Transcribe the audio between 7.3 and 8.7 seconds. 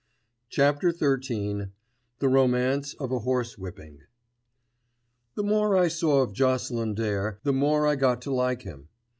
the more I got to like